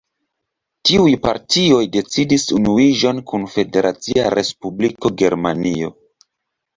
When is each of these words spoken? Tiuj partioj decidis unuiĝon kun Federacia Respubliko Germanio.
Tiuj 0.89 1.09
partioj 1.25 1.81
decidis 1.95 2.45
unuiĝon 2.59 3.19
kun 3.33 3.45
Federacia 3.57 4.31
Respubliko 4.37 5.13
Germanio. 5.23 5.93